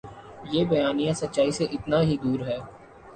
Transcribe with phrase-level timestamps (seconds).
[0.51, 2.57] یہ بیانیہ سچائی سے اتنا ہی دور ہے۔